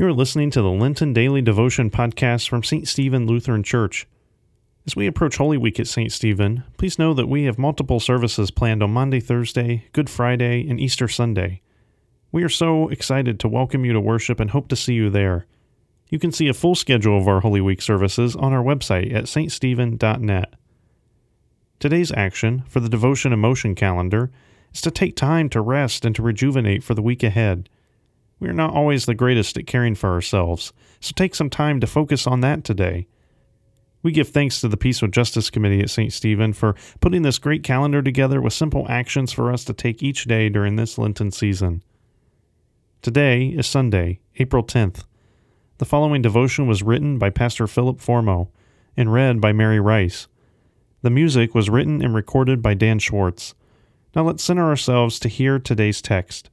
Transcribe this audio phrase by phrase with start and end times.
[0.00, 2.88] You're listening to the Lenten Daily Devotion podcast from St.
[2.88, 4.08] Stephen Lutheran Church.
[4.86, 6.10] As we approach Holy Week at St.
[6.10, 10.80] Stephen, please know that we have multiple services planned on Monday, Thursday, Good Friday, and
[10.80, 11.60] Easter Sunday.
[12.32, 15.44] We are so excited to welcome you to worship and hope to see you there.
[16.08, 19.24] You can see a full schedule of our Holy Week services on our website at
[19.24, 20.54] ststephen.net.
[21.78, 24.30] Today's action for the Devotion Emotion calendar
[24.72, 27.68] is to take time to rest and to rejuvenate for the week ahead.
[28.40, 31.86] We are not always the greatest at caring for ourselves, so take some time to
[31.86, 33.06] focus on that today.
[34.02, 36.10] We give thanks to the Peace with Justice Committee at St.
[36.10, 40.24] Stephen for putting this great calendar together with simple actions for us to take each
[40.24, 41.82] day during this Lenten season.
[43.02, 45.04] Today is Sunday, April 10th.
[45.76, 48.48] The following devotion was written by Pastor Philip Formo
[48.96, 50.28] and read by Mary Rice.
[51.02, 53.54] The music was written and recorded by Dan Schwartz.
[54.16, 56.48] Now let's center ourselves to hear today's text.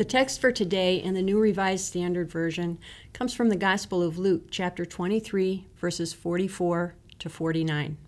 [0.00, 2.78] The text for today in the New Revised Standard Version
[3.12, 7.98] comes from the Gospel of Luke, chapter 23, verses 44 to 49.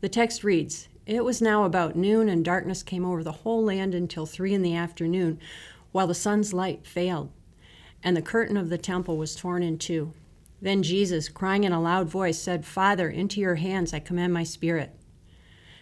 [0.00, 3.94] The text reads It was now about noon, and darkness came over the whole land
[3.94, 5.38] until three in the afternoon,
[5.92, 7.30] while the sun's light failed,
[8.02, 10.14] and the curtain of the temple was torn in two.
[10.62, 14.44] Then Jesus, crying in a loud voice, said, Father, into your hands I commend my
[14.44, 14.94] spirit.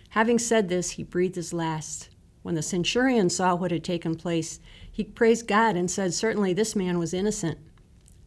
[0.09, 2.09] Having said this, he breathed his last.
[2.47, 6.77] When the centurion saw what had taken place, he praised God and said, Certainly this
[6.77, 7.59] man was innocent.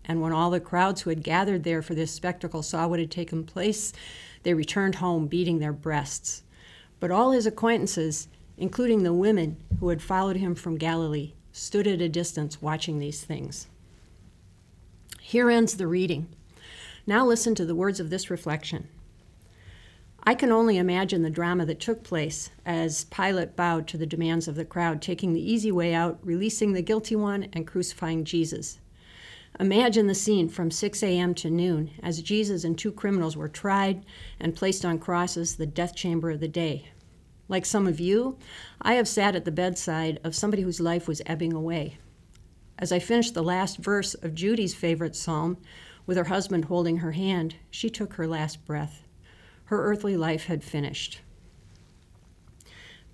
[0.04, 3.12] And when all the crowds who had gathered there for this spectacle saw what had
[3.12, 3.94] taken place,
[4.44, 6.44] they returned home, beating their breasts.
[7.00, 8.28] But all his acquaintances,
[8.58, 13.24] including the women who had followed him from Galilee, stood at a distance watching these
[13.24, 13.68] things.
[15.22, 16.28] Here ends the reading.
[17.08, 18.90] Now listen to the words of this reflection.
[20.30, 24.48] I can only imagine the drama that took place as Pilate bowed to the demands
[24.48, 28.80] of the crowd, taking the easy way out, releasing the guilty one, and crucifying Jesus.
[29.60, 31.34] Imagine the scene from 6 a.m.
[31.34, 34.06] to noon as Jesus and two criminals were tried
[34.40, 36.90] and placed on crosses, the death chamber of the day.
[37.48, 38.38] Like some of you,
[38.80, 41.98] I have sat at the bedside of somebody whose life was ebbing away.
[42.78, 45.58] As I finished the last verse of Judy's favorite psalm,
[46.06, 49.08] with her husband holding her hand, she took her last breath
[49.70, 51.20] her earthly life had finished.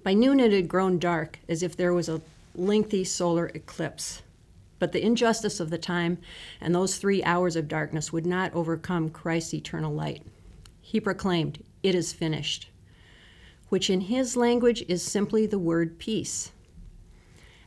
[0.03, 2.21] By noon, it had grown dark, as if there was a
[2.55, 4.21] lengthy solar eclipse.
[4.79, 6.17] But the injustice of the time
[6.61, 10.23] and those three hours of darkness would not overcome Christ's eternal light.
[10.79, 12.69] He proclaimed, It is finished,
[13.67, 16.53] which in his language is simply the word peace.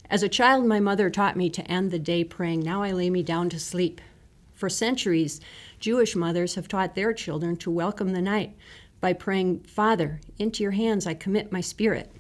[0.09, 3.11] As a child, my mother taught me to end the day praying, Now I lay
[3.11, 4.01] me down to sleep.
[4.59, 5.41] For centuries,
[5.79, 8.57] Jewish mothers have taught their children to welcome the night
[9.01, 12.11] by praying, Father, into your hands I commit my spirit.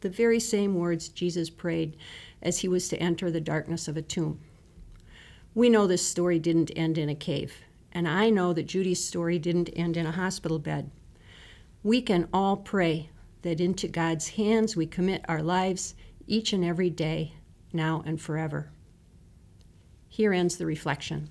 [0.00, 1.98] The very same words Jesus prayed
[2.40, 4.40] as he was to enter the darkness of a tomb.
[5.54, 7.58] We know this story didn't end in a cave,
[7.92, 10.90] and I know that Judy's story didn't end in a hospital bed.
[11.82, 13.10] We can all pray
[13.42, 15.94] that into God's hands we commit our lives
[16.26, 17.34] each and every day,
[17.70, 18.70] now and forever.
[20.08, 21.28] Here ends the reflection.